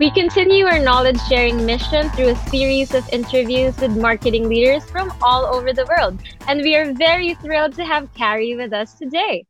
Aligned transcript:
We 0.00 0.10
continue 0.10 0.64
our 0.64 0.78
knowledge 0.78 1.20
sharing 1.28 1.66
mission 1.66 2.08
through 2.10 2.28
a 2.28 2.36
series 2.48 2.94
of 2.94 3.06
interviews 3.10 3.76
with 3.76 3.94
marketing 3.94 4.48
leaders 4.48 4.88
from 4.88 5.12
all 5.20 5.44
over 5.44 5.74
the 5.74 5.84
world. 5.84 6.18
And 6.48 6.62
we 6.62 6.74
are 6.76 6.94
very 6.94 7.34
thrilled 7.34 7.74
to 7.74 7.84
have 7.84 8.12
Carrie 8.14 8.56
with 8.56 8.72
us 8.72 8.94
today. 8.94 9.44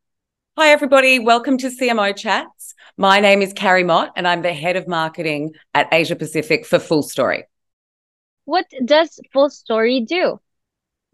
Hi, 0.59 0.71
everybody. 0.71 1.21
Welcome 1.21 1.59
to 1.59 1.69
CMO 1.69 2.17
Chats. 2.17 2.75
My 2.97 3.21
name 3.21 3.41
is 3.41 3.53
Carrie 3.53 3.85
Mott, 3.85 4.11
and 4.17 4.27
I'm 4.27 4.43
the 4.43 4.53
head 4.53 4.75
of 4.75 4.89
marketing 4.89 5.55
at 5.75 5.89
Asia 5.93 6.17
Pacific 6.17 6.67
for 6.67 6.79
FullStory. 6.79 7.45
What 8.45 8.67
does 8.85 9.21
FullStory 9.33 10.05
do? 10.05 10.41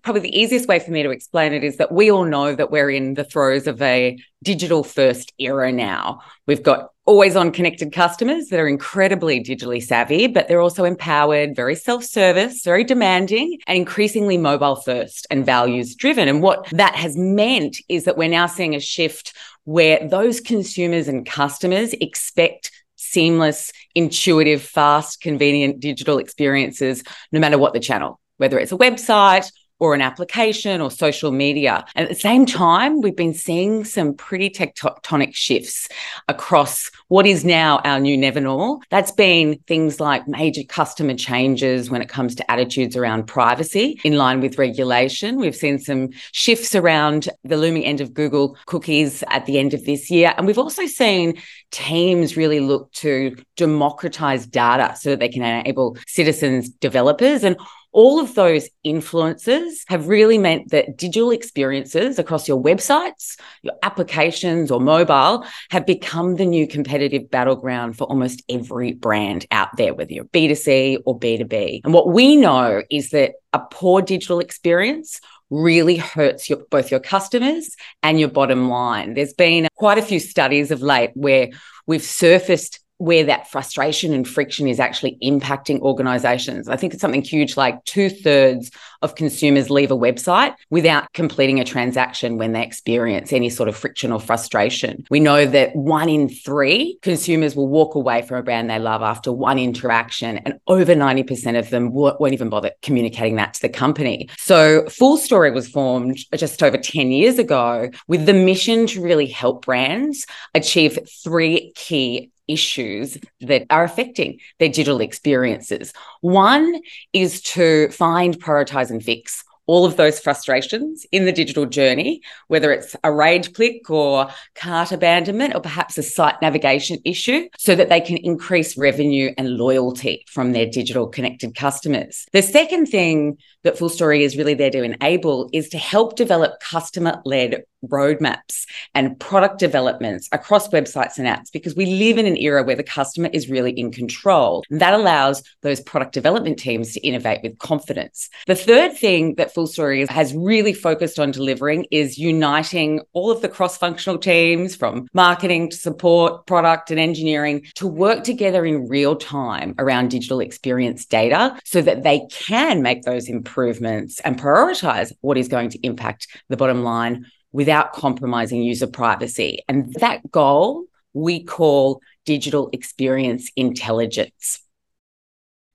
Probably 0.03 0.21
the 0.23 0.39
easiest 0.39 0.69
way 0.69 0.79
for 0.79 0.91
me 0.91 1.03
to 1.03 1.11
explain 1.11 1.53
it 1.53 1.65
is 1.65 1.77
that 1.77 1.93
we 1.93 2.11
all 2.11 2.25
know 2.25 2.55
that 2.55 2.71
we're 2.71 2.91
in 2.91 3.15
the 3.15 3.25
throes 3.25 3.67
of 3.67 3.83
a 3.83 4.17
digital 4.45 4.85
first 4.85 5.33
era 5.39 5.73
now. 5.73 6.21
We've 6.47 6.63
got 6.63 6.91
always 7.05 7.35
on 7.37 7.51
connected 7.51 7.91
customers 7.91 8.49
that 8.49 8.61
are 8.61 8.69
incredibly 8.69 9.43
digitally 9.43 9.83
savvy, 9.83 10.27
but 10.27 10.47
they're 10.47 10.61
also 10.61 10.85
empowered, 10.85 11.57
very 11.57 11.75
self 11.75 12.05
service, 12.05 12.63
very 12.63 12.85
demanding, 12.85 13.59
and 13.67 13.79
increasingly 13.79 14.39
mobile 14.39 14.77
first 14.77 15.27
and 15.31 15.45
values 15.45 15.95
driven. 15.95 16.29
And 16.29 16.43
what 16.43 16.69
that 16.73 16.95
has 16.95 17.17
meant 17.17 17.79
is 17.89 18.05
that 18.05 18.17
we're 18.17 18.29
now 18.29 18.47
seeing 18.47 18.75
a 18.75 18.81
shift 18.81 19.35
where 19.65 20.07
those 20.07 20.41
consumers 20.41 21.09
and 21.09 21.27
customers 21.27 21.93
expect 21.95 22.71
seamless, 22.97 23.73
intuitive, 23.95 24.61
fast, 24.63 25.21
convenient 25.21 25.81
digital 25.81 26.19
experiences, 26.19 27.03
no 27.33 27.41
matter 27.41 27.59
what 27.59 27.73
the 27.73 27.81
channel, 27.81 28.21
whether 28.37 28.59
it's 28.59 28.73
a 28.73 28.77
website 28.77 29.51
or 29.79 29.95
an 29.95 30.01
application 30.01 30.81
or 30.81 30.91
social 30.91 31.31
media. 31.31 31.85
And 31.95 32.05
at 32.05 32.09
the 32.09 32.21
same 32.21 32.47
time, 32.47 33.01
we've 33.01 33.17
been 33.17 33.35
seeing 33.35 33.85
some 33.85 34.15
pretty 34.15 34.51
tectonic 34.51 35.35
shifts 35.35 35.89
across 36.29 36.91
what 37.09 37.27
is 37.27 37.45
now 37.45 37.79
our 37.85 38.01
new 38.01 38.17
never 38.17 38.41
normal. 38.41 38.83
That's 38.91 39.13
been 39.13 39.59
things 39.67 40.01
like 40.01 40.27
major 40.29 40.63
customer 40.69 41.15
changes 41.15 41.91
when 41.91 42.03
it 42.03 42.09
comes 42.09 42.35
to 42.37 42.51
attitudes 42.51 42.97
around 42.97 43.27
privacy 43.27 44.01
in 44.05 44.17
line 44.17 44.41
with 44.41 44.59
regulation. 44.59 45.37
We've 45.37 45.57
seen 45.57 45.79
some 45.79 46.11
shifts 46.33 46.75
around 46.75 47.29
the 47.45 47.57
looming 47.57 47.85
end 47.85 48.01
of 48.01 48.13
Google 48.13 48.57
cookies 48.67 49.23
at 49.29 49.47
the 49.47 49.59
end 49.59 49.75
of 49.75 49.85
this 49.85 50.11
year. 50.11 50.35
And 50.37 50.47
we've 50.47 50.59
also 50.59 50.87
seen 50.87 51.41
teams 51.71 52.37
really 52.37 52.61
look 52.61 52.91
to 52.93 53.37
democratize 53.57 54.47
data 54.47 54.97
so 54.97 55.11
that 55.11 55.21
they 55.21 55.29
can 55.29 55.43
enable 55.43 55.97
citizens, 56.07 56.69
developers, 56.69 57.45
and 57.45 57.57
all 57.93 58.21
of 58.21 58.35
those 58.35 58.69
influences 58.85 59.85
have 59.89 60.09
really 60.09 60.39
meant 60.39 60.71
that 60.71 60.97
digital 60.97 61.31
experiences 61.31 62.19
across 62.19 62.47
your 62.47 62.63
websites, 62.63 63.39
your 63.63 63.75
applications, 63.83 64.71
or 64.71 64.81
mobile 64.81 65.45
have 65.71 65.87
become 65.87 66.37
the 66.37 66.45
new 66.45 66.67
competitive 66.67 67.31
battleground 67.31 67.97
for 67.97 68.05
almost 68.05 68.43
every 68.49 68.93
brand 68.93 69.47
out 69.51 69.77
there, 69.77 69.95
whether 69.95 70.13
you're 70.13 70.25
B2C 70.27 70.99
or 71.07 71.19
B2B. 71.19 71.81
And 71.85 71.93
what 71.93 72.09
we 72.09 72.37
know 72.37 72.83
is 72.91 73.11
that 73.11 73.33
a 73.53 73.61
poor 73.71 74.03
digital 74.03 74.41
experience 74.41 75.21
really 75.51 75.97
hurts 75.97 76.49
your, 76.51 76.59
both 76.71 76.91
your 76.91 77.01
customers 77.01 77.75
and 78.03 78.21
your 78.21 78.29
bottom 78.29 78.69
line. 78.69 79.15
There's 79.15 79.33
been 79.33 79.69
quite 79.75 79.99
a 79.99 80.03
few 80.03 80.21
studies 80.21 80.71
of 80.71 80.83
late 80.83 81.11
where 81.15 81.49
we've 81.87 82.03
surfaced 82.03 82.81
where 82.99 83.25
that 83.25 83.49
frustration 83.51 84.13
and 84.13 84.29
friction 84.29 84.67
is 84.69 84.81
actually 84.81 85.19
impacting 85.23 85.81
organizations. 85.81 86.69
I 86.69 86.77
think 86.77 86.93
it's 86.93 87.01
something 87.01 87.23
huge 87.23 87.57
like 87.57 87.85
two 87.85 88.11
thirds 88.11 88.71
of 89.03 89.15
consumers 89.15 89.71
leave 89.71 89.91
a 89.91 89.97
website 89.97 90.55
without 90.71 91.13
completing 91.13 91.61
a 91.61 91.65
transaction 91.65 92.37
when 92.37 92.53
they 92.53 92.63
experience 92.63 93.33
any 93.33 93.51
sort 93.51 93.69
of 93.69 93.77
friction 93.77 94.11
or 94.11 94.21
frustration. 94.21 95.05
We 95.11 95.21
know 95.21 95.47
that 95.47 95.75
one 95.77 96.09
in 96.09 96.29
three 96.29 96.99
consumers 97.03 97.55
will 97.55 97.69
walk 97.69 97.95
away 97.95 98.23
from 98.23 98.39
a 98.39 98.43
brand 98.43 98.69
they 98.69 98.79
love 98.79 99.03
after 99.03 99.33
one 99.33 99.59
interaction, 99.59 100.39
and 100.39 100.59
over 100.67 100.95
90% 100.95 101.59
of 101.59 101.71
them 101.71 101.93
won't 101.93 102.33
even 102.33 102.49
bother 102.49 102.73
communicating 102.83 103.37
that 103.37 103.55
to 103.55 103.63
the 103.63 103.69
company. 103.69 104.29
So, 104.39 104.83
FullStory 104.83 105.55
was 105.55 105.69
formed 105.69 106.19
just 106.35 106.63
over 106.63 106.77
10 106.77 107.13
years 107.13 107.39
ago 107.39 107.91
with 108.09 108.27
the 108.27 108.35
mission 108.35 108.87
to 108.89 109.01
really 109.01 109.27
help 109.27 109.65
brands 109.65 110.27
achieve 110.55 110.99
three 111.23 111.73
key 111.77 112.33
issues 112.49 113.19
that 113.41 113.67
are 113.71 113.85
affecting 113.85 114.41
their 114.59 114.69
digital 114.69 115.01
experiences. 115.01 115.93
One 116.21 116.81
is 117.13 117.41
to 117.43 117.89
find, 117.91 118.39
prioritize, 118.39 118.91
and 118.91 119.03
fix 119.03 119.45
all 119.69 119.85
of 119.85 119.97
those 119.97 120.19
frustrations 120.19 121.07
in 121.13 121.27
the 121.27 121.33
digital 121.33 121.67
journey, 121.67 122.23
whether 122.49 122.73
it's 122.73 122.97
a 123.05 123.13
rage 123.13 123.53
click 123.53 123.89
or 123.91 124.29
cart 124.55 124.91
abandonment 124.91 125.55
or 125.55 125.61
perhaps 125.61 125.99
a 125.99 126.03
site 126.03 126.41
navigation 126.43 126.99
issue, 127.05 127.47
so 127.59 127.75
that 127.77 127.91
they 127.91 128.01
can 128.01 128.17
increase 128.17 128.79
revenue 128.79 129.33
and 129.37 129.57
loyalty 129.59 130.25
from 130.27 130.53
their 130.53 130.67
digital 130.67 131.07
connected 131.07 131.55
customers. 131.55 132.27
The 132.33 132.43
second 132.43 132.87
thing 132.87 133.37
that 133.63 133.77
FullStory 133.77 134.21
is 134.21 134.39
really 134.39 134.55
there 134.55 134.71
to 134.71 134.83
enable 134.83 135.51
is 135.53 135.69
to 135.69 135.79
help 135.79 136.17
develop 136.17 136.59
customer 136.61 137.21
led 137.27 137.63
roadmaps 137.87 138.65
and 138.95 139.19
product 139.21 139.59
developments 139.59 140.29
across 140.33 140.69
websites 140.69 141.19
and 141.19 141.27
apps 141.27 141.53
because 141.53 141.75
we 141.75 141.87
live 141.87 142.19
in 142.19 142.27
an 142.27 142.37
era 142.37 142.63
where 142.63 142.77
the 142.77 142.83
customer 142.83 143.29
is 143.33 143.49
really 143.49 143.73
in 143.73 143.91
control. 143.91 144.65
That 144.71 144.95
allows 144.95 145.43
those 145.63 145.81
product 145.81 146.13
development 146.13 146.59
teams 146.59 146.93
to 146.93 147.01
innovate 147.01 147.41
with 147.43 147.59
confidence. 147.59 148.29
The 148.47 148.55
third 148.55 148.97
thing 148.97 149.37
that 149.37 149.55
FullStory 149.55 150.09
has 150.09 150.35
really 150.35 150.73
focused 150.73 151.19
on 151.19 151.31
delivering 151.31 151.87
is 151.91 152.19
uniting 152.19 153.01
all 153.13 153.31
of 153.31 153.43
the 153.43 153.49
cross 153.49 153.77
functional 153.77 154.19
teams 154.19 154.75
from 154.75 155.07
marketing 155.13 155.71
to 155.71 155.77
support, 155.77 156.47
product, 156.47 156.91
and 156.91 157.01
engineering 157.01 157.65
to 157.75 157.87
work 157.87 158.25
together 158.25 158.65
in 158.65 158.89
real 158.89 159.17
time 159.17 159.75
around 159.79 160.11
digital 160.11 160.41
experience 160.41 161.07
data 161.07 161.59
so 161.65 161.81
that 161.81 162.03
they 162.03 162.27
can 162.31 162.83
make 162.83 163.03
those 163.03 163.29
improvements 163.29 164.21
and 164.21 164.39
prioritize 164.39 165.13
what 165.21 165.39
is 165.39 165.49
going 165.49 165.71
to 165.71 165.79
impact 165.87 166.27
the 166.49 166.57
bottom 166.57 166.83
line 166.83 167.27
without 167.53 167.93
compromising 167.93 168.63
user 168.63 168.87
privacy. 168.87 169.63
And 169.69 169.93
that 169.95 170.31
goal 170.31 170.85
we 171.15 171.43
call 171.43 172.01
digital 172.25 172.71
experience 172.73 173.51
intelligence. 173.57 174.61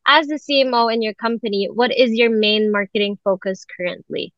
As 0.05 0.27
the 0.27 0.35
CMO 0.35 0.93
in 0.93 1.01
your 1.01 1.13
company, 1.13 1.69
what 1.73 1.95
is 1.95 2.11
your 2.11 2.29
main 2.29 2.71
marketing 2.71 3.17
focus 3.23 3.65
currently? 3.77 4.33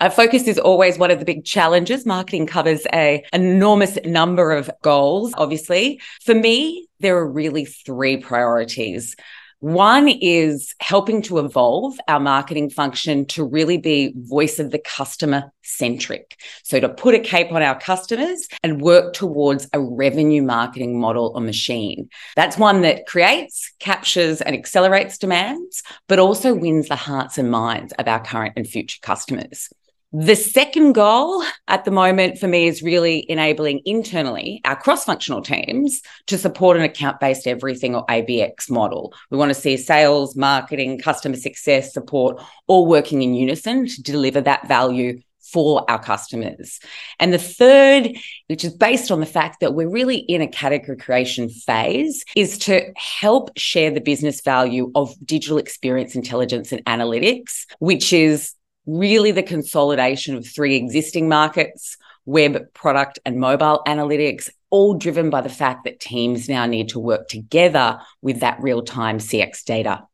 Our 0.00 0.10
focus 0.10 0.46
is 0.46 0.60
always 0.60 0.96
one 0.96 1.10
of 1.10 1.18
the 1.18 1.24
big 1.24 1.44
challenges. 1.44 2.06
Marketing 2.06 2.46
covers 2.46 2.86
a 2.92 3.24
enormous 3.32 3.98
number 4.04 4.52
of 4.52 4.70
goals, 4.82 5.34
obviously. 5.36 6.00
For 6.22 6.34
me, 6.34 6.86
there 7.00 7.16
are 7.16 7.28
really 7.28 7.64
three 7.64 8.18
priorities. 8.18 9.16
One 9.60 10.06
is 10.08 10.72
helping 10.78 11.20
to 11.22 11.38
evolve 11.38 11.98
our 12.06 12.20
marketing 12.20 12.70
function 12.70 13.26
to 13.26 13.44
really 13.44 13.76
be 13.76 14.14
voice 14.16 14.60
of 14.60 14.70
the 14.70 14.78
customer 14.78 15.52
centric. 15.64 16.40
So 16.62 16.78
to 16.78 16.88
put 16.88 17.16
a 17.16 17.18
cape 17.18 17.50
on 17.50 17.60
our 17.60 17.76
customers 17.78 18.46
and 18.62 18.80
work 18.80 19.14
towards 19.14 19.68
a 19.72 19.80
revenue 19.80 20.42
marketing 20.42 21.00
model 21.00 21.32
or 21.34 21.40
machine. 21.40 22.08
That's 22.36 22.56
one 22.56 22.82
that 22.82 23.06
creates, 23.06 23.72
captures, 23.80 24.40
and 24.40 24.54
accelerates 24.54 25.18
demands, 25.18 25.82
but 26.06 26.20
also 26.20 26.54
wins 26.54 26.86
the 26.86 26.94
hearts 26.94 27.36
and 27.36 27.50
minds 27.50 27.92
of 27.98 28.06
our 28.06 28.22
current 28.22 28.52
and 28.56 28.66
future 28.66 28.98
customers. 29.02 29.70
The 30.12 30.36
second 30.36 30.92
goal 30.94 31.42
at 31.66 31.84
the 31.84 31.90
moment 31.90 32.38
for 32.38 32.48
me 32.48 32.66
is 32.66 32.82
really 32.82 33.30
enabling 33.30 33.82
internally 33.84 34.62
our 34.64 34.74
cross 34.74 35.04
functional 35.04 35.42
teams 35.42 36.00
to 36.28 36.38
support 36.38 36.78
an 36.78 36.82
account 36.82 37.20
based 37.20 37.46
everything 37.46 37.94
or 37.94 38.06
ABX 38.06 38.70
model. 38.70 39.12
We 39.30 39.36
want 39.36 39.50
to 39.50 39.60
see 39.60 39.76
sales, 39.76 40.34
marketing, 40.34 40.98
customer 40.98 41.36
success, 41.36 41.92
support 41.92 42.40
all 42.68 42.86
working 42.86 43.20
in 43.20 43.34
unison 43.34 43.86
to 43.86 44.02
deliver 44.02 44.40
that 44.40 44.66
value 44.66 45.20
for 45.52 45.84
our 45.90 46.02
customers. 46.02 46.80
And 47.20 47.32
the 47.32 47.38
third, 47.38 48.16
which 48.46 48.64
is 48.64 48.72
based 48.72 49.10
on 49.10 49.20
the 49.20 49.26
fact 49.26 49.60
that 49.60 49.74
we're 49.74 49.90
really 49.90 50.16
in 50.16 50.40
a 50.40 50.48
category 50.48 50.96
creation 50.96 51.50
phase, 51.50 52.24
is 52.34 52.56
to 52.60 52.92
help 52.96 53.50
share 53.58 53.90
the 53.90 54.00
business 54.00 54.40
value 54.40 54.90
of 54.94 55.14
digital 55.24 55.58
experience 55.58 56.14
intelligence 56.14 56.72
and 56.72 56.82
analytics, 56.86 57.66
which 57.78 58.12
is 58.12 58.54
really 58.88 59.30
the 59.30 59.42
consolidation 59.42 60.34
of 60.34 60.46
three 60.46 60.74
existing 60.74 61.28
markets 61.28 61.96
web, 62.24 62.62
product, 62.74 63.18
and 63.24 63.38
mobile 63.38 63.80
analytics, 63.86 64.50
all 64.68 64.92
driven 64.92 65.30
by 65.30 65.40
the 65.40 65.48
fact 65.48 65.84
that 65.84 65.98
teams 65.98 66.46
now 66.46 66.66
need 66.66 66.90
to 66.90 66.98
work 67.00 67.26
together 67.26 67.98
with 68.20 68.40
that 68.40 68.60
real 68.60 68.82
time 68.82 69.18
CX 69.18 69.64
data. 69.64 70.06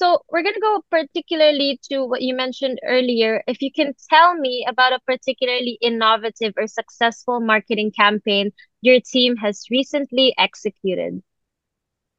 So, 0.00 0.18
we're 0.28 0.42
going 0.42 0.54
to 0.54 0.60
go 0.60 0.82
particularly 0.90 1.78
to 1.90 2.04
what 2.06 2.22
you 2.22 2.34
mentioned 2.34 2.80
earlier. 2.84 3.44
If 3.46 3.62
you 3.62 3.70
can 3.70 3.94
tell 4.08 4.34
me 4.34 4.66
about 4.68 4.94
a 4.94 5.00
particularly 5.06 5.78
innovative 5.80 6.54
or 6.56 6.66
successful 6.66 7.38
marketing 7.38 7.92
campaign 7.92 8.50
your 8.82 8.98
team 9.00 9.36
has 9.36 9.64
recently 9.70 10.34
executed. 10.38 11.22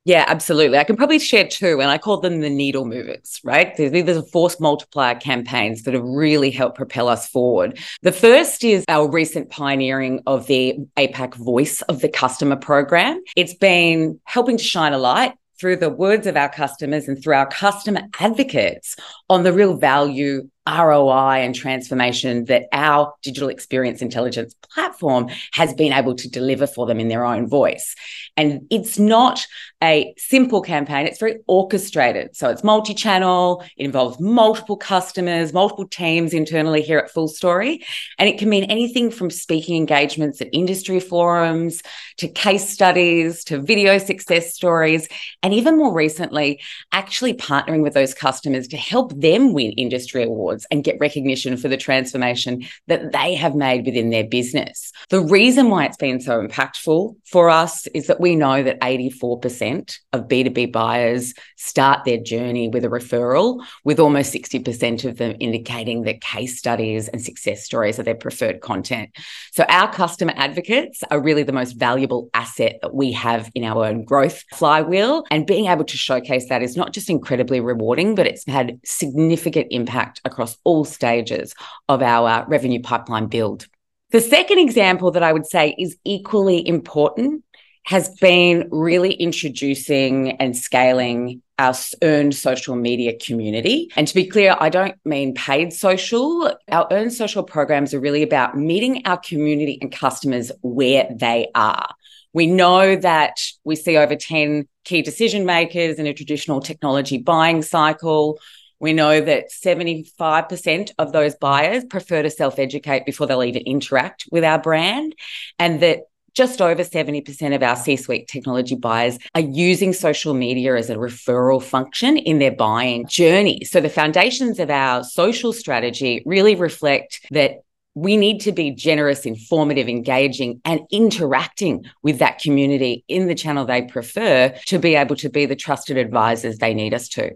Yeah, 0.03 0.25
absolutely. 0.27 0.79
I 0.79 0.83
can 0.83 0.95
probably 0.95 1.19
share 1.19 1.47
two, 1.47 1.79
and 1.79 1.91
I 1.91 1.99
call 1.99 2.19
them 2.19 2.41
the 2.41 2.49
needle 2.49 2.85
movers, 2.85 3.39
right? 3.43 3.75
These 3.77 4.17
are 4.17 4.23
force 4.23 4.59
multiplier 4.59 5.13
campaigns 5.13 5.83
that 5.83 5.93
have 5.93 6.03
really 6.03 6.49
helped 6.49 6.75
propel 6.75 7.07
us 7.07 7.27
forward. 7.27 7.77
The 8.01 8.11
first 8.11 8.63
is 8.63 8.83
our 8.87 9.07
recent 9.07 9.51
pioneering 9.51 10.21
of 10.25 10.47
the 10.47 10.75
APAC 10.97 11.35
Voice 11.35 11.83
of 11.83 12.01
the 12.01 12.09
Customer 12.09 12.55
program. 12.55 13.21
It's 13.35 13.53
been 13.53 14.19
helping 14.23 14.57
to 14.57 14.63
shine 14.63 14.93
a 14.93 14.97
light 14.97 15.33
through 15.59 15.75
the 15.75 15.91
words 15.91 16.25
of 16.25 16.35
our 16.35 16.49
customers 16.49 17.07
and 17.07 17.21
through 17.21 17.35
our 17.35 17.45
customer 17.45 18.01
advocates 18.19 18.95
on 19.29 19.43
the 19.43 19.53
real 19.53 19.77
value 19.77 20.49
ROI 20.67 21.39
and 21.39 21.55
transformation 21.55 22.45
that 22.45 22.65
our 22.71 23.13
digital 23.23 23.49
experience 23.49 24.01
intelligence 24.01 24.53
platform 24.73 25.27
has 25.53 25.73
been 25.73 25.91
able 25.91 26.13
to 26.15 26.29
deliver 26.29 26.67
for 26.67 26.85
them 26.85 26.99
in 26.99 27.07
their 27.07 27.25
own 27.25 27.47
voice. 27.47 27.95
And 28.37 28.67
it's 28.69 28.99
not 28.99 29.45
a 29.83 30.13
simple 30.17 30.61
campaign, 30.61 31.07
it's 31.07 31.19
very 31.19 31.39
orchestrated. 31.47 32.35
So 32.35 32.49
it's 32.49 32.63
multi 32.63 32.93
channel, 32.93 33.63
it 33.75 33.85
involves 33.85 34.19
multiple 34.19 34.77
customers, 34.77 35.51
multiple 35.51 35.87
teams 35.87 36.31
internally 36.33 36.83
here 36.83 36.99
at 36.99 37.11
FullStory. 37.11 37.83
And 38.19 38.29
it 38.29 38.37
can 38.37 38.47
mean 38.47 38.65
anything 38.65 39.09
from 39.09 39.31
speaking 39.31 39.75
engagements 39.77 40.41
at 40.41 40.49
industry 40.53 40.99
forums 40.99 41.81
to 42.17 42.27
case 42.27 42.69
studies 42.69 43.43
to 43.45 43.59
video 43.59 43.97
success 43.97 44.53
stories. 44.53 45.07
And 45.41 45.55
even 45.55 45.77
more 45.77 45.91
recently, 45.91 46.61
actually 46.91 47.33
partnering 47.33 47.81
with 47.81 47.95
those 47.95 48.13
customers 48.13 48.67
to 48.67 48.77
help 48.77 49.19
them 49.19 49.53
win 49.53 49.71
industry 49.71 50.23
awards 50.23 50.50
awards 50.51 50.65
and 50.71 50.83
get 50.83 50.97
recognition 50.99 51.57
for 51.57 51.67
the 51.67 51.77
transformation 51.77 52.63
that 52.87 53.11
they 53.11 53.35
have 53.35 53.55
made 53.55 53.85
within 53.85 54.09
their 54.09 54.25
business. 54.25 54.91
The 55.09 55.21
reason 55.21 55.69
why 55.69 55.85
it's 55.85 55.97
been 55.97 56.19
so 56.19 56.45
impactful 56.45 57.15
for 57.25 57.49
us 57.49 57.87
is 57.87 58.07
that 58.07 58.19
we 58.19 58.35
know 58.35 58.63
that 58.63 58.79
84% 58.81 59.97
of 60.13 60.27
B2B 60.27 60.71
buyers 60.71 61.33
start 61.57 62.05
their 62.05 62.17
journey 62.17 62.69
with 62.69 62.85
a 62.85 62.89
referral, 62.89 63.63
with 63.83 63.99
almost 63.99 64.33
60% 64.33 65.05
of 65.05 65.17
them 65.17 65.35
indicating 65.39 66.03
that 66.03 66.21
case 66.21 66.57
studies 66.57 67.07
and 67.07 67.21
success 67.21 67.63
stories 67.63 67.99
are 67.99 68.03
their 68.03 68.15
preferred 68.15 68.61
content. 68.61 69.09
So 69.51 69.63
our 69.69 69.91
customer 69.91 70.33
advocates 70.35 71.03
are 71.09 71.21
really 71.21 71.43
the 71.43 71.53
most 71.53 71.73
valuable 71.73 72.29
asset 72.33 72.79
that 72.81 72.93
we 72.93 73.11
have 73.13 73.49
in 73.55 73.63
our 73.63 73.85
own 73.85 74.03
growth 74.03 74.43
flywheel. 74.53 75.23
And 75.31 75.47
being 75.47 75.67
able 75.67 75.85
to 75.85 75.97
showcase 75.97 76.49
that 76.49 76.61
is 76.61 76.75
not 76.75 76.93
just 76.93 77.09
incredibly 77.09 77.59
rewarding, 77.59 78.15
but 78.15 78.27
it's 78.27 78.45
had 78.47 78.79
significant 78.83 79.67
impact 79.71 80.21
across 80.25 80.40
across 80.41 80.57
all 80.63 80.83
stages 80.83 81.53
of 81.87 82.01
our 82.01 82.27
uh, 82.27 82.45
revenue 82.47 82.81
pipeline 82.81 83.27
build. 83.27 83.67
The 84.09 84.21
second 84.21 84.57
example 84.57 85.11
that 85.11 85.23
I 85.23 85.31
would 85.31 85.45
say 85.45 85.75
is 85.77 85.97
equally 86.03 86.67
important 86.67 87.43
has 87.85 88.09
been 88.19 88.67
really 88.71 89.13
introducing 89.13 90.31
and 90.33 90.57
scaling 90.57 91.41
our 91.57 91.73
earned 92.03 92.35
social 92.35 92.75
media 92.75 93.17
community. 93.17 93.89
And 93.95 94.07
to 94.07 94.15
be 94.15 94.27
clear, 94.27 94.55
I 94.59 94.69
don't 94.69 94.95
mean 95.05 95.33
paid 95.35 95.73
social. 95.73 96.55
Our 96.69 96.87
earned 96.91 97.13
social 97.13 97.43
programs 97.43 97.93
are 97.93 97.99
really 97.99 98.23
about 98.23 98.57
meeting 98.57 99.03
our 99.05 99.17
community 99.17 99.77
and 99.81 99.91
customers 99.91 100.51
where 100.61 101.07
they 101.15 101.47
are. 101.53 101.87
We 102.33 102.47
know 102.47 102.95
that 102.95 103.37
we 103.63 103.75
see 103.75 103.97
over 103.97 104.15
10 104.15 104.67
key 104.85 105.01
decision 105.01 105.45
makers 105.45 105.97
in 105.97 106.07
a 106.07 106.13
traditional 106.13 106.61
technology 106.61 107.17
buying 107.17 107.61
cycle. 107.61 108.39
We 108.81 108.93
know 108.93 109.21
that 109.21 109.51
75% 109.51 110.91
of 110.97 111.11
those 111.11 111.35
buyers 111.35 111.85
prefer 111.85 112.23
to 112.23 112.31
self 112.31 112.57
educate 112.57 113.05
before 113.05 113.27
they'll 113.27 113.43
even 113.43 113.61
interact 113.61 114.25
with 114.31 114.43
our 114.43 114.59
brand, 114.59 115.15
and 115.59 115.81
that 115.81 115.99
just 116.33 116.61
over 116.61 116.83
70% 116.83 117.53
of 117.53 117.61
our 117.61 117.75
C 117.75 117.95
suite 117.95 118.27
technology 118.27 118.75
buyers 118.75 119.19
are 119.35 119.41
using 119.41 119.93
social 119.93 120.33
media 120.33 120.75
as 120.75 120.89
a 120.89 120.95
referral 120.95 121.61
function 121.61 122.17
in 122.17 122.39
their 122.39 122.55
buying 122.55 123.05
journey. 123.05 123.63
So, 123.65 123.81
the 123.81 123.89
foundations 123.89 124.57
of 124.57 124.71
our 124.71 125.03
social 125.03 125.53
strategy 125.53 126.23
really 126.25 126.55
reflect 126.55 127.23
that 127.29 127.59
we 127.93 128.17
need 128.17 128.39
to 128.41 128.51
be 128.51 128.71
generous, 128.71 129.27
informative, 129.27 129.89
engaging, 129.89 130.59
and 130.65 130.79
interacting 130.89 131.85
with 132.01 132.17
that 132.17 132.39
community 132.39 133.03
in 133.07 133.27
the 133.27 133.35
channel 133.35 133.65
they 133.65 133.83
prefer 133.83 134.55
to 134.65 134.79
be 134.79 134.95
able 134.95 135.17
to 135.17 135.29
be 135.29 135.45
the 135.45 135.55
trusted 135.55 135.97
advisors 135.97 136.57
they 136.57 136.73
need 136.73 136.95
us 136.95 137.09
to. 137.09 137.31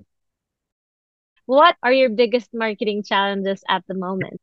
What 1.46 1.76
are 1.84 1.94
your 1.94 2.10
biggest 2.10 2.54
marketing 2.54 3.04
challenges 3.04 3.64
at 3.70 3.84
the 3.88 3.94
moment? 3.94 4.42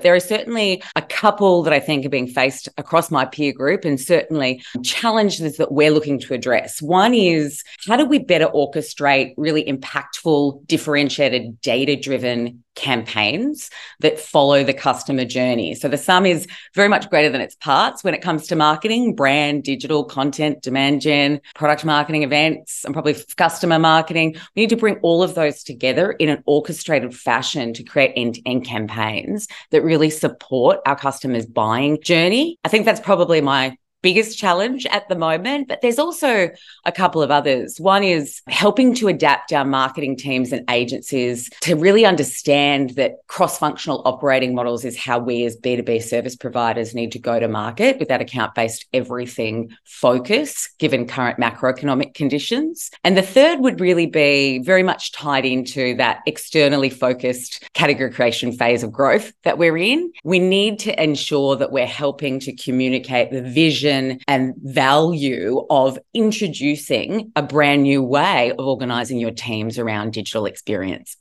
There 0.00 0.14
are 0.14 0.20
certainly 0.20 0.80
a 0.94 1.02
couple 1.02 1.64
that 1.64 1.72
I 1.72 1.80
think 1.80 2.06
are 2.06 2.10
being 2.10 2.28
faced 2.28 2.68
across 2.78 3.10
my 3.10 3.24
peer 3.24 3.52
group, 3.52 3.84
and 3.84 4.00
certainly 4.00 4.62
challenges 4.84 5.56
that 5.56 5.72
we're 5.72 5.90
looking 5.90 6.20
to 6.20 6.34
address. 6.34 6.80
One 6.80 7.14
is 7.14 7.64
how 7.88 7.96
do 7.96 8.04
we 8.04 8.20
better 8.20 8.46
orchestrate 8.46 9.34
really 9.36 9.64
impactful, 9.64 10.64
differentiated, 10.68 11.60
data 11.62 11.96
driven 11.96 12.62
campaigns 12.78 13.70
that 14.00 14.20
follow 14.20 14.62
the 14.62 14.72
customer 14.72 15.24
journey. 15.24 15.74
So 15.74 15.88
the 15.88 15.98
sum 15.98 16.24
is 16.24 16.46
very 16.74 16.88
much 16.88 17.10
greater 17.10 17.28
than 17.28 17.40
its 17.40 17.56
parts 17.56 18.04
when 18.04 18.14
it 18.14 18.22
comes 18.22 18.46
to 18.46 18.56
marketing, 18.56 19.14
brand, 19.14 19.64
digital 19.64 20.04
content, 20.04 20.62
demand 20.62 21.00
gen, 21.00 21.40
product 21.54 21.84
marketing 21.84 22.22
events, 22.22 22.84
and 22.84 22.94
probably 22.94 23.16
customer 23.36 23.78
marketing. 23.78 24.36
We 24.54 24.62
need 24.62 24.70
to 24.70 24.76
bring 24.76 24.98
all 25.02 25.22
of 25.22 25.34
those 25.34 25.62
together 25.62 26.12
in 26.12 26.28
an 26.28 26.42
orchestrated 26.46 27.14
fashion 27.14 27.74
to 27.74 27.82
create 27.82 28.12
end 28.16 28.36
to 28.36 28.42
end 28.46 28.64
campaigns 28.64 29.48
that 29.70 29.82
really 29.82 30.10
support 30.10 30.78
our 30.86 30.96
customers' 30.96 31.46
buying 31.46 32.00
journey. 32.00 32.58
I 32.64 32.68
think 32.68 32.84
that's 32.84 33.00
probably 33.00 33.40
my 33.40 33.76
biggest 34.02 34.38
challenge 34.38 34.86
at 34.86 35.08
the 35.08 35.16
moment, 35.16 35.68
but 35.68 35.80
there's 35.80 35.98
also 35.98 36.50
a 36.84 36.92
couple 36.92 37.22
of 37.22 37.30
others. 37.30 37.80
One 37.80 38.04
is 38.04 38.42
helping 38.48 38.94
to 38.96 39.08
adapt 39.08 39.52
our 39.52 39.64
marketing 39.64 40.16
teams 40.16 40.52
and 40.52 40.68
agencies 40.70 41.50
to 41.62 41.74
really 41.74 42.04
understand 42.04 42.90
that 42.90 43.16
cross 43.26 43.58
functional 43.58 44.02
operating 44.04 44.54
models 44.54 44.84
is 44.84 44.96
how 44.96 45.18
we 45.18 45.44
as 45.44 45.56
B2B 45.56 46.02
service 46.02 46.36
providers 46.36 46.94
need 46.94 47.12
to 47.12 47.18
go 47.18 47.40
to 47.40 47.48
market 47.48 47.98
with 47.98 48.08
that 48.08 48.20
account 48.20 48.54
based 48.54 48.86
everything 48.92 49.70
focus, 49.84 50.70
given 50.78 51.06
current 51.06 51.38
macroeconomic 51.38 52.14
conditions. 52.14 52.90
And 53.02 53.16
the 53.16 53.22
third 53.22 53.60
would 53.60 53.80
really 53.80 54.06
be 54.06 54.60
very 54.60 54.82
much 54.82 55.12
tied 55.12 55.44
into 55.44 55.96
that 55.96 56.20
externally 56.26 56.90
focused 56.90 57.68
category 57.74 58.12
creation 58.12 58.52
phase 58.52 58.82
of 58.82 58.92
growth 58.92 59.32
that 59.42 59.58
we're 59.58 59.76
in. 59.76 60.12
We 60.24 60.38
need 60.38 60.78
to 60.80 61.02
ensure 61.02 61.56
that 61.56 61.72
we're 61.72 61.86
helping 61.86 62.38
to 62.40 62.52
communicate 62.54 63.30
the 63.30 63.42
vision 63.42 63.87
vision 63.88 64.20
and 64.28 64.54
value 64.58 65.66
of 65.70 65.98
introducing 66.14 67.32
a 67.36 67.42
brand 67.42 67.82
new 67.82 68.02
way 68.02 68.52
of 68.52 68.66
organizing 68.66 69.18
your 69.18 69.30
teams 69.30 69.78
around 69.78 70.12
digital 70.12 70.46
experience. 70.46 71.16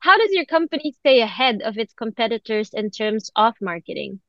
How 0.00 0.16
does 0.18 0.30
your 0.32 0.44
company 0.44 0.94
stay 1.00 1.20
ahead 1.20 1.62
of 1.62 1.78
its 1.78 1.92
competitors 1.94 2.70
in 2.72 2.90
terms 2.90 3.30
of 3.34 3.54
marketing? 3.60 4.20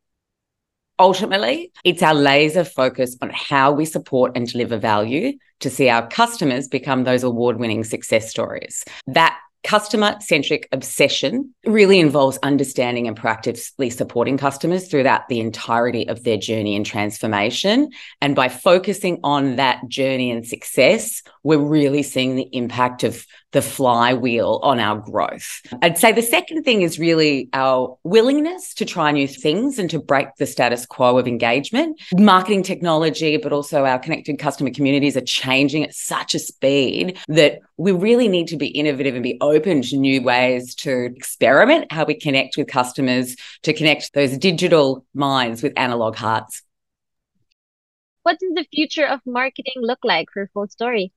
Ultimately, 1.00 1.72
it's 1.84 2.02
our 2.02 2.16
laser 2.16 2.64
focus 2.64 3.16
on 3.22 3.30
how 3.32 3.72
we 3.72 3.86
support 3.86 4.32
and 4.36 4.52
deliver 4.52 4.78
value 4.80 5.34
to 5.60 5.70
see 5.70 5.90
our 5.90 6.08
customers 6.08 6.68
become 6.68 7.04
those 7.04 7.24
award 7.24 7.60
winning 7.60 7.84
success 7.84 8.32
stories. 8.32 8.84
That 9.06 9.38
Customer 9.68 10.16
centric 10.22 10.70
obsession 10.72 11.54
really 11.66 12.00
involves 12.00 12.40
understanding 12.42 13.06
and 13.06 13.20
proactively 13.20 13.92
supporting 13.92 14.38
customers 14.38 14.88
throughout 14.88 15.28
the 15.28 15.42
entirety 15.42 16.08
of 16.08 16.24
their 16.24 16.38
journey 16.38 16.74
and 16.78 16.86
transformation. 16.86 17.90
And 18.22 18.34
by 18.34 18.48
focusing 18.48 19.20
on 19.26 19.58
that 19.58 19.86
journey 19.90 20.32
and 20.32 20.48
success, 20.48 21.22
we're 21.44 21.58
really 21.58 22.02
seeing 22.02 22.38
the 22.38 22.48
impact 22.54 23.04
of 23.04 23.26
the 23.52 23.62
flywheel 23.62 24.60
on 24.62 24.80
our 24.80 24.98
growth. 25.00 25.62
I'd 25.82 25.98
say 25.98 26.12
the 26.12 26.22
second 26.22 26.64
thing 26.64 26.82
is 26.82 27.00
really 27.00 27.50
our 27.54 27.98
willingness 28.04 28.74
to 28.76 28.86
try 28.86 29.12
new 29.12 29.28
things 29.28 29.80
and 29.80 29.90
to 29.90 30.00
break 30.00 30.28
the 30.38 30.46
status 30.46 30.86
quo 30.86 31.18
of 31.18 31.28
engagement. 31.28 32.02
Marketing 32.14 32.62
technology, 32.62 33.38
but 33.38 33.54
also 33.54 33.86
our 33.86 34.00
connected 34.00 34.38
customer 34.38 34.70
communities 34.72 35.16
are 35.16 35.22
changing 35.22 35.84
at 35.84 35.94
such 35.94 36.36
a 36.36 36.40
speed 36.40 37.18
that 37.30 37.60
we 37.78 37.92
really 37.92 38.28
need 38.28 38.48
to 38.48 38.58
be 38.58 38.68
innovative 38.68 39.14
and 39.14 39.24
be 39.24 39.38
open 39.40 39.82
to 39.84 39.98
new 39.98 40.22
ways 40.22 40.76
to 40.76 41.06
experiment 41.06 41.92
how 41.92 42.04
we 42.04 42.16
connect 42.16 42.58
with 42.58 42.68
customers, 42.68 43.36
to 43.64 43.74
connect 43.74 44.14
those 44.14 44.38
digital 44.38 45.06
minds 45.14 45.64
with 45.64 45.74
analog 45.78 46.16
hearts. 46.16 46.64
What 48.24 48.40
does 48.40 48.54
the 48.56 48.66
future 48.74 49.06
of 49.06 49.22
marketing 49.26 49.76
look 49.78 50.00
like 50.04 50.28
for 50.34 50.50
FullStory? 50.54 51.12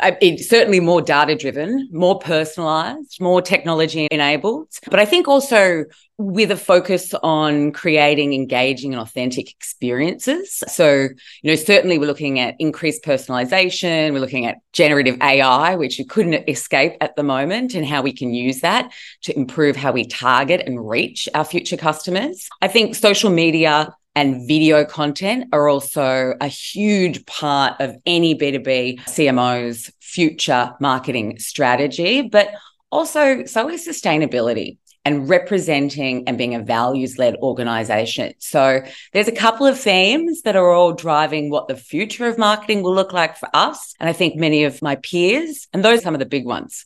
It's 0.00 0.48
certainly 0.48 0.80
more 0.80 1.02
data 1.02 1.34
driven, 1.34 1.88
more 1.92 2.18
personalized, 2.18 3.20
more 3.20 3.42
technology 3.42 4.08
enabled. 4.10 4.68
But 4.90 5.00
I 5.00 5.04
think 5.04 5.28
also 5.28 5.84
with 6.20 6.50
a 6.50 6.56
focus 6.56 7.14
on 7.22 7.72
creating 7.72 8.34
engaging 8.34 8.92
and 8.92 9.00
authentic 9.00 9.50
experiences. 9.50 10.62
So, 10.68 11.08
you 11.42 11.50
know, 11.50 11.54
certainly 11.54 11.98
we're 11.98 12.06
looking 12.06 12.38
at 12.38 12.56
increased 12.58 13.02
personalization, 13.02 14.12
we're 14.12 14.20
looking 14.20 14.44
at 14.44 14.58
generative 14.74 15.16
AI, 15.22 15.76
which 15.76 15.98
you 15.98 16.04
couldn't 16.04 16.46
escape 16.46 16.92
at 17.00 17.16
the 17.16 17.22
moment, 17.22 17.74
and 17.74 17.86
how 17.86 18.02
we 18.02 18.12
can 18.12 18.34
use 18.34 18.60
that 18.60 18.92
to 19.22 19.34
improve 19.34 19.76
how 19.76 19.92
we 19.92 20.04
target 20.04 20.62
and 20.66 20.86
reach 20.86 21.26
our 21.34 21.44
future 21.44 21.78
customers. 21.78 22.50
I 22.60 22.68
think 22.68 22.94
social 22.94 23.30
media 23.30 23.96
and 24.14 24.46
video 24.46 24.84
content 24.84 25.48
are 25.52 25.68
also 25.68 26.34
a 26.40 26.48
huge 26.48 27.24
part 27.26 27.80
of 27.80 27.96
any 28.06 28.34
B2B 28.34 29.00
CMO's 29.02 29.90
future 30.00 30.74
marketing 30.80 31.38
strategy, 31.38 32.22
but 32.22 32.52
also 32.90 33.44
so 33.44 33.68
is 33.68 33.86
sustainability 33.86 34.78
and 35.04 35.28
representing 35.28 36.24
and 36.26 36.36
being 36.36 36.54
a 36.54 36.60
values 36.60 37.18
led 37.18 37.36
organization. 37.36 38.34
So 38.38 38.82
there's 39.12 39.28
a 39.28 39.32
couple 39.32 39.66
of 39.66 39.78
themes 39.78 40.42
that 40.42 40.56
are 40.56 40.70
all 40.70 40.92
driving 40.92 41.50
what 41.50 41.68
the 41.68 41.76
future 41.76 42.26
of 42.26 42.36
marketing 42.36 42.82
will 42.82 42.94
look 42.94 43.12
like 43.12 43.36
for 43.36 43.48
us. 43.54 43.94
And 43.98 44.08
I 44.08 44.12
think 44.12 44.36
many 44.36 44.64
of 44.64 44.82
my 44.82 44.96
peers, 44.96 45.68
and 45.72 45.84
those 45.84 46.00
are 46.00 46.02
some 46.02 46.14
of 46.14 46.20
the 46.20 46.26
big 46.26 46.44
ones. 46.44 46.84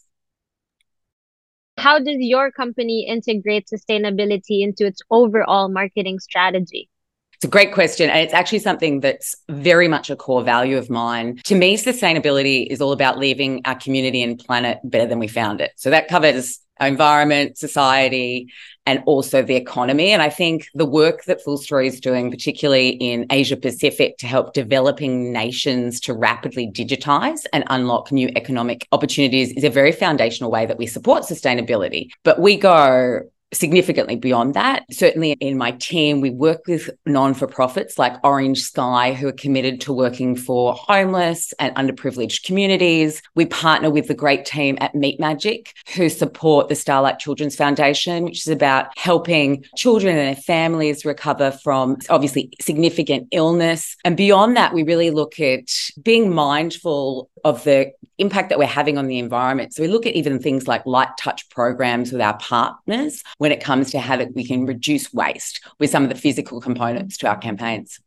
How 1.76 1.98
does 1.98 2.18
your 2.18 2.52
company 2.52 3.04
integrate 3.08 3.66
sustainability 3.66 4.62
into 4.62 4.86
its 4.86 5.02
overall 5.10 5.68
marketing 5.68 6.20
strategy? 6.20 6.88
It's 7.36 7.44
a 7.44 7.48
great 7.48 7.72
question. 7.72 8.10
And 8.10 8.20
it's 8.20 8.34
actually 8.34 8.60
something 8.60 9.00
that's 9.00 9.34
very 9.48 9.88
much 9.88 10.10
a 10.10 10.16
core 10.16 10.42
value 10.42 10.76
of 10.76 10.90
mine. 10.90 11.40
To 11.44 11.54
me, 11.54 11.76
sustainability 11.76 12.66
is 12.66 12.80
all 12.80 12.92
about 12.92 13.18
leaving 13.18 13.62
our 13.64 13.74
community 13.74 14.22
and 14.22 14.38
planet 14.38 14.78
better 14.84 15.06
than 15.06 15.18
we 15.18 15.28
found 15.28 15.60
it. 15.60 15.72
So 15.76 15.90
that 15.90 16.08
covers 16.08 16.60
our 16.80 16.88
environment, 16.88 17.56
society, 17.56 18.52
and 18.86 19.02
also 19.06 19.42
the 19.42 19.54
economy. 19.54 20.10
And 20.10 20.20
I 20.20 20.28
think 20.28 20.66
the 20.74 20.84
work 20.84 21.24
that 21.24 21.44
FullStory 21.44 21.86
is 21.86 22.00
doing, 22.00 22.30
particularly 22.30 22.88
in 22.90 23.26
Asia 23.30 23.56
Pacific, 23.56 24.18
to 24.18 24.26
help 24.26 24.52
developing 24.52 25.32
nations 25.32 26.00
to 26.00 26.14
rapidly 26.14 26.70
digitize 26.70 27.44
and 27.52 27.64
unlock 27.70 28.12
new 28.12 28.28
economic 28.36 28.86
opportunities 28.92 29.52
is 29.52 29.64
a 29.64 29.70
very 29.70 29.92
foundational 29.92 30.50
way 30.50 30.66
that 30.66 30.78
we 30.78 30.86
support 30.86 31.22
sustainability. 31.22 32.08
But 32.24 32.40
we 32.40 32.56
go 32.56 33.20
significantly 33.54 34.16
beyond 34.16 34.54
that. 34.54 34.84
Certainly 34.90 35.32
in 35.40 35.56
my 35.56 35.72
team, 35.72 36.20
we 36.20 36.30
work 36.30 36.66
with 36.66 36.90
non 37.06 37.34
for 37.34 37.46
profits 37.46 37.98
like 37.98 38.12
Orange 38.24 38.62
Sky, 38.62 39.12
who 39.12 39.28
are 39.28 39.32
committed 39.32 39.80
to 39.82 39.92
working 39.92 40.36
for 40.36 40.74
homeless 40.74 41.54
and 41.58 41.74
underprivileged 41.76 42.44
communities. 42.44 43.22
We 43.34 43.46
partner 43.46 43.90
with 43.90 44.08
the 44.08 44.14
great 44.14 44.44
team 44.44 44.76
at 44.80 44.94
Meat 44.94 45.20
Magic, 45.20 45.74
who 45.94 46.08
support 46.08 46.68
the 46.68 46.74
Starlight 46.74 47.18
Children's 47.18 47.56
Foundation, 47.56 48.24
which 48.24 48.46
is 48.46 48.48
about 48.48 48.86
helping 48.98 49.64
children 49.76 50.16
and 50.16 50.36
their 50.36 50.42
families 50.42 51.04
recover 51.04 51.50
from 51.50 51.98
obviously 52.10 52.50
significant 52.60 53.28
illness. 53.30 53.96
And 54.04 54.16
beyond 54.16 54.56
that, 54.56 54.74
we 54.74 54.82
really 54.82 55.10
look 55.10 55.40
at 55.40 55.70
being 56.02 56.34
mindful 56.34 57.30
of 57.44 57.62
the 57.64 57.92
impact 58.18 58.48
that 58.48 58.58
we're 58.58 58.66
having 58.66 58.96
on 58.96 59.06
the 59.06 59.18
environment. 59.18 59.74
So 59.74 59.82
we 59.82 59.88
look 59.88 60.06
at 60.06 60.14
even 60.14 60.38
things 60.38 60.68
like 60.68 60.86
light 60.86 61.10
touch 61.18 61.48
programs 61.50 62.12
with 62.12 62.20
our 62.20 62.36
partners 62.38 63.22
when 63.44 63.52
it 63.52 63.62
comes 63.62 63.90
to 63.90 64.00
how 64.00 64.16
we 64.34 64.42
can 64.42 64.64
reduce 64.64 65.12
waste 65.12 65.60
with 65.78 65.90
some 65.90 66.02
of 66.02 66.08
the 66.08 66.14
physical 66.14 66.62
components 66.62 67.18
to 67.18 67.28
our 67.28 67.36
campaigns. 67.36 68.00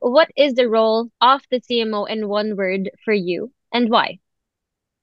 What 0.00 0.28
is 0.36 0.54
the 0.54 0.68
role 0.68 1.08
of 1.20 1.40
the 1.52 1.60
CMO 1.60 2.10
in 2.10 2.28
one 2.28 2.56
word 2.56 2.90
for 3.04 3.14
you 3.14 3.52
and 3.72 3.88
why? 3.88 4.18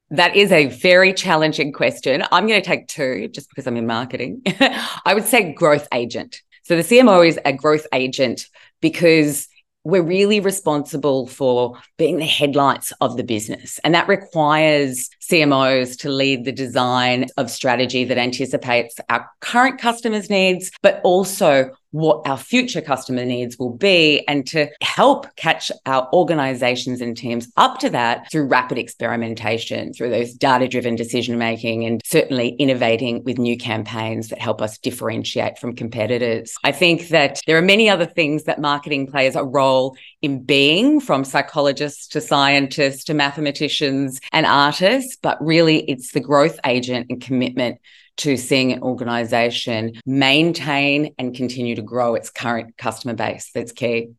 That 0.09 0.35
is 0.35 0.51
a 0.51 0.65
very 0.65 1.13
challenging 1.13 1.71
question. 1.71 2.25
I'm 2.29 2.45
going 2.45 2.61
to 2.61 2.67
take 2.67 2.89
two 2.89 3.29
just 3.29 3.47
because 3.47 3.67
I'm 3.67 3.77
in 3.77 3.87
marketing. 3.87 4.41
I 5.05 5.13
would 5.13 5.23
say 5.23 5.53
growth 5.53 5.87
agent. 5.93 6.41
So 6.63 6.75
the 6.75 6.83
CMO 6.83 7.25
is 7.25 7.39
a 7.45 7.53
growth 7.53 7.87
agent 7.93 8.47
because 8.81 9.47
we're 9.83 10.03
really 10.03 10.39
responsible 10.39 11.27
for 11.27 11.77
being 11.97 12.17
the 12.17 12.25
headlights 12.25 12.91
of 13.01 13.17
the 13.17 13.23
business. 13.23 13.79
And 13.83 13.95
that 13.95 14.07
requires 14.07 15.09
CMOs 15.21 15.97
to 15.99 16.09
lead 16.09 16.45
the 16.45 16.51
design 16.51 17.27
of 17.37 17.49
strategy 17.49 18.03
that 18.05 18.17
anticipates 18.17 18.95
our 19.09 19.29
current 19.39 19.79
customers' 19.79 20.29
needs, 20.29 20.71
but 20.81 20.99
also 21.03 21.71
what 21.91 22.27
our 22.27 22.37
future 22.37 22.81
customer 22.81 23.25
needs 23.25 23.57
will 23.57 23.75
be 23.75 24.23
and 24.27 24.45
to 24.47 24.69
help 24.81 25.33
catch 25.35 25.71
our 25.85 26.07
organizations 26.13 27.01
and 27.01 27.17
teams 27.17 27.51
up 27.57 27.79
to 27.79 27.89
that 27.89 28.29
through 28.31 28.45
rapid 28.45 28.77
experimentation, 28.77 29.93
through 29.93 30.09
those 30.09 30.33
data 30.33 30.67
driven 30.67 30.95
decision 30.95 31.37
making, 31.37 31.85
and 31.85 32.01
certainly 32.05 32.49
innovating 32.59 33.23
with 33.23 33.37
new 33.37 33.57
campaigns 33.57 34.29
that 34.29 34.39
help 34.39 34.61
us 34.61 34.77
differentiate 34.77 35.57
from 35.57 35.75
competitors. 35.75 36.53
I 36.63 36.71
think 36.71 37.09
that 37.09 37.41
there 37.47 37.57
are 37.57 37.61
many 37.61 37.89
other 37.89 38.05
things 38.05 38.43
that 38.43 38.59
marketing 38.59 39.07
plays 39.07 39.35
a 39.35 39.43
role 39.43 39.97
in 40.21 40.43
being, 40.43 40.99
from 40.99 41.23
psychologists 41.23 42.07
to 42.09 42.21
scientists 42.21 43.03
to 43.05 43.13
mathematicians 43.13 44.19
and 44.31 44.45
artists, 44.45 45.17
but 45.21 45.43
really 45.43 45.89
it's 45.89 46.11
the 46.11 46.19
growth 46.19 46.59
agent 46.65 47.07
and 47.09 47.21
commitment 47.21 47.79
to 48.19 48.37
seeing 48.37 48.71
an 48.71 48.81
organization 48.81 49.93
maintain 50.05 51.13
and 51.17 51.35
continue 51.35 51.75
to 51.75 51.81
grow 51.81 52.15
its 52.15 52.29
current 52.29 52.77
customer 52.77 53.13
base. 53.13 53.51
That's 53.53 53.71
key. 53.71 54.11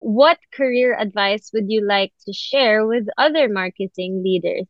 What 0.00 0.38
career 0.52 0.98
advice 0.98 1.50
would 1.54 1.66
you 1.68 1.86
like 1.86 2.12
to 2.26 2.32
share 2.32 2.84
with 2.86 3.06
other 3.16 3.48
marketing 3.48 4.22
leaders? 4.24 4.66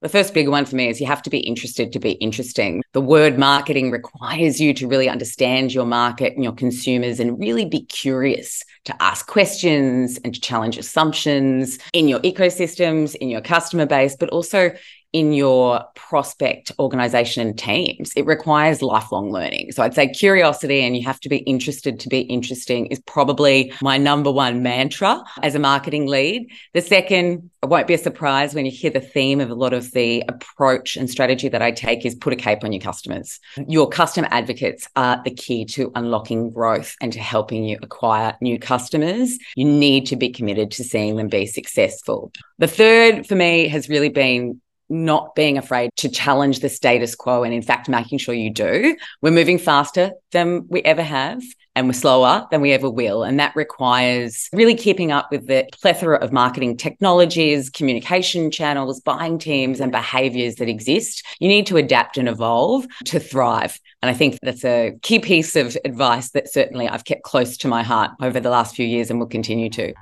The 0.00 0.08
first 0.08 0.32
big 0.32 0.46
one 0.46 0.64
for 0.64 0.76
me 0.76 0.88
is 0.88 1.00
you 1.00 1.08
have 1.08 1.22
to 1.22 1.30
be 1.30 1.40
interested 1.40 1.92
to 1.92 1.98
be 1.98 2.12
interesting. 2.12 2.84
The 2.92 3.00
word 3.00 3.36
marketing 3.36 3.90
requires 3.90 4.60
you 4.60 4.72
to 4.74 4.86
really 4.86 5.08
understand 5.08 5.74
your 5.74 5.86
market 5.86 6.34
and 6.34 6.44
your 6.44 6.52
consumers 6.52 7.18
and 7.18 7.36
really 7.36 7.64
be 7.64 7.84
curious 7.86 8.62
to 8.84 9.02
ask 9.02 9.26
questions 9.26 10.20
and 10.22 10.32
to 10.32 10.40
challenge 10.40 10.78
assumptions 10.78 11.80
in 11.92 12.06
your 12.06 12.20
ecosystems, 12.20 13.16
in 13.16 13.28
your 13.28 13.40
customer 13.40 13.86
base, 13.86 14.14
but 14.14 14.28
also 14.28 14.70
in 15.12 15.32
your 15.32 15.82
prospect 15.94 16.70
organization 16.78 17.46
and 17.46 17.58
teams. 17.58 18.12
It 18.14 18.26
requires 18.26 18.82
lifelong 18.82 19.30
learning. 19.30 19.72
So 19.72 19.82
I'd 19.82 19.94
say 19.94 20.08
curiosity 20.08 20.80
and 20.80 20.96
you 20.96 21.04
have 21.04 21.20
to 21.20 21.28
be 21.28 21.38
interested 21.38 21.98
to 22.00 22.08
be 22.08 22.20
interesting 22.20 22.86
is 22.86 23.00
probably 23.00 23.72
my 23.80 23.96
number 23.96 24.30
one 24.30 24.62
mantra 24.62 25.22
as 25.42 25.54
a 25.54 25.58
marketing 25.58 26.06
lead. 26.06 26.50
The 26.74 26.82
second, 26.82 27.50
it 27.62 27.68
won't 27.68 27.86
be 27.86 27.94
a 27.94 27.98
surprise 27.98 28.54
when 28.54 28.66
you 28.66 28.70
hear 28.70 28.90
the 28.90 29.00
theme 29.00 29.40
of 29.40 29.50
a 29.50 29.54
lot 29.54 29.72
of 29.72 29.90
the 29.92 30.22
approach 30.28 30.96
and 30.96 31.08
strategy 31.08 31.48
that 31.48 31.62
I 31.62 31.72
take 31.72 32.04
is 32.04 32.14
put 32.14 32.32
a 32.32 32.36
cape 32.36 32.62
on 32.62 32.72
your 32.72 32.82
customers. 32.82 33.40
Your 33.66 33.88
customer 33.88 34.28
advocates 34.30 34.86
are 34.94 35.20
the 35.24 35.34
key 35.34 35.64
to 35.66 35.90
unlocking 35.94 36.50
growth 36.50 36.94
and 37.00 37.12
to 37.14 37.18
helping 37.18 37.64
you 37.64 37.78
acquire 37.82 38.36
new 38.40 38.58
customers. 38.58 39.38
You 39.56 39.64
need 39.64 40.06
to 40.06 40.16
be 40.16 40.30
committed 40.30 40.70
to 40.72 40.84
seeing 40.84 41.16
them 41.16 41.28
be 41.28 41.46
successful. 41.46 42.30
The 42.58 42.68
third 42.68 43.26
for 43.26 43.34
me 43.34 43.68
has 43.68 43.88
really 43.88 44.10
been 44.10 44.60
not 44.88 45.34
being 45.34 45.58
afraid 45.58 45.90
to 45.96 46.08
challenge 46.08 46.60
the 46.60 46.68
status 46.68 47.14
quo 47.14 47.42
and 47.42 47.54
in 47.54 47.62
fact 47.62 47.88
making 47.88 48.18
sure 48.18 48.34
you 48.34 48.50
do. 48.50 48.96
We're 49.22 49.30
moving 49.30 49.58
faster 49.58 50.12
than 50.32 50.66
we 50.68 50.82
ever 50.82 51.02
have 51.02 51.42
and 51.78 51.86
we're 51.86 51.92
slower 51.92 52.44
than 52.50 52.60
we 52.60 52.72
ever 52.72 52.90
will. 52.90 53.22
And 53.22 53.38
that 53.38 53.54
requires 53.54 54.48
really 54.52 54.74
keeping 54.74 55.12
up 55.12 55.30
with 55.30 55.46
the 55.46 55.68
plethora 55.80 56.16
of 56.18 56.32
marketing 56.32 56.76
technologies, 56.76 57.70
communication 57.70 58.50
channels, 58.50 59.00
buying 59.00 59.38
teams, 59.38 59.78
and 59.78 59.92
behaviors 59.92 60.56
that 60.56 60.68
exist. 60.68 61.24
You 61.38 61.46
need 61.46 61.66
to 61.68 61.76
adapt 61.76 62.18
and 62.18 62.28
evolve 62.28 62.86
to 63.04 63.20
thrive. 63.20 63.78
And 64.02 64.10
I 64.10 64.14
think 64.14 64.38
that's 64.42 64.64
a 64.64 64.98
key 65.02 65.20
piece 65.20 65.54
of 65.54 65.76
advice 65.84 66.30
that 66.30 66.52
certainly 66.52 66.88
I've 66.88 67.04
kept 67.04 67.22
close 67.22 67.56
to 67.58 67.68
my 67.68 67.84
heart 67.84 68.10
over 68.20 68.40
the 68.40 68.50
last 68.50 68.74
few 68.74 68.86
years 68.86 69.08
and 69.08 69.20
will 69.20 69.26
continue 69.26 69.70
to. 69.70 69.94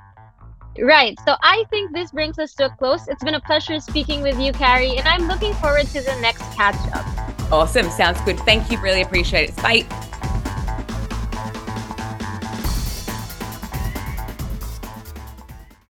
Right. 0.79 1.17
So 1.25 1.35
I 1.41 1.63
think 1.69 1.93
this 1.93 2.11
brings 2.11 2.39
us 2.39 2.53
to 2.55 2.65
a 2.65 2.69
close. 2.69 3.07
It's 3.07 3.23
been 3.23 3.35
a 3.35 3.41
pleasure 3.41 3.79
speaking 3.79 4.21
with 4.21 4.39
you, 4.39 4.51
Carrie, 4.51 4.97
and 4.97 5.07
I'm 5.07 5.27
looking 5.27 5.53
forward 5.55 5.87
to 5.87 6.01
the 6.01 6.15
next 6.21 6.43
catch 6.53 6.75
up. 6.93 7.51
Awesome. 7.51 7.89
Sounds 7.89 8.19
good. 8.21 8.39
Thank 8.41 8.71
you. 8.71 8.79
Really 8.79 9.01
appreciate 9.01 9.49
it. 9.49 9.55
Bye. 9.57 10.06